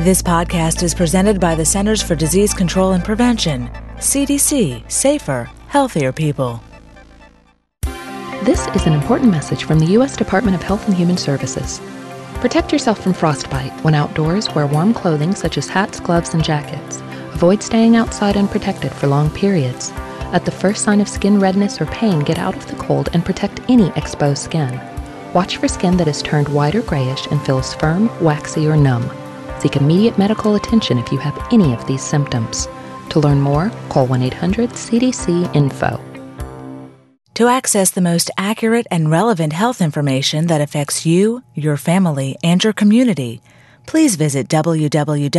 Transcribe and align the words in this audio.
This 0.00 0.22
podcast 0.22 0.82
is 0.82 0.94
presented 0.94 1.38
by 1.38 1.54
the 1.54 1.66
Centers 1.66 2.02
for 2.02 2.14
Disease 2.14 2.54
Control 2.54 2.92
and 2.92 3.04
Prevention, 3.04 3.68
CDC, 3.98 4.90
safer, 4.90 5.50
healthier 5.68 6.10
people. 6.10 6.62
This 8.44 8.66
is 8.68 8.86
an 8.86 8.94
important 8.94 9.30
message 9.30 9.64
from 9.64 9.78
the 9.78 9.92
U.S. 9.98 10.16
Department 10.16 10.56
of 10.56 10.62
Health 10.62 10.86
and 10.88 10.96
Human 10.96 11.18
Services. 11.18 11.82
Protect 12.36 12.72
yourself 12.72 13.02
from 13.02 13.12
frostbite. 13.12 13.72
When 13.84 13.94
outdoors, 13.94 14.48
wear 14.54 14.66
warm 14.66 14.94
clothing 14.94 15.34
such 15.34 15.58
as 15.58 15.68
hats, 15.68 16.00
gloves, 16.00 16.32
and 16.32 16.42
jackets. 16.42 17.02
Avoid 17.34 17.62
staying 17.62 17.94
outside 17.94 18.38
unprotected 18.38 18.92
for 18.92 19.06
long 19.06 19.28
periods. 19.28 19.90
At 20.32 20.46
the 20.46 20.50
first 20.50 20.82
sign 20.82 21.02
of 21.02 21.10
skin 21.10 21.38
redness 21.38 21.78
or 21.78 21.84
pain, 21.84 22.20
get 22.20 22.38
out 22.38 22.56
of 22.56 22.66
the 22.68 22.76
cold 22.76 23.10
and 23.12 23.22
protect 23.22 23.60
any 23.68 23.90
exposed 23.96 24.44
skin. 24.44 24.80
Watch 25.34 25.58
for 25.58 25.68
skin 25.68 25.98
that 25.98 26.06
has 26.06 26.22
turned 26.22 26.48
white 26.48 26.74
or 26.74 26.80
grayish 26.80 27.26
and 27.26 27.42
feels 27.42 27.74
firm, 27.74 28.08
waxy, 28.24 28.66
or 28.66 28.78
numb. 28.78 29.10
Seek 29.60 29.76
immediate 29.76 30.18
medical 30.18 30.54
attention 30.54 30.98
if 30.98 31.12
you 31.12 31.18
have 31.18 31.38
any 31.52 31.74
of 31.74 31.86
these 31.86 32.02
symptoms. 32.02 32.68
To 33.10 33.20
learn 33.20 33.40
more, 33.40 33.70
call 33.88 34.06
1 34.06 34.22
800 34.22 34.70
CDC 34.70 35.54
Info. 35.54 36.00
To 37.34 37.48
access 37.48 37.90
the 37.90 38.00
most 38.02 38.30
accurate 38.36 38.86
and 38.90 39.10
relevant 39.10 39.52
health 39.54 39.80
information 39.80 40.46
that 40.48 40.60
affects 40.60 41.06
you, 41.06 41.42
your 41.54 41.76
family, 41.78 42.36
and 42.44 42.62
your 42.62 42.74
community, 42.74 43.40
please 43.86 44.16
visit 44.16 44.48
www.cdc.gov. 44.48 45.30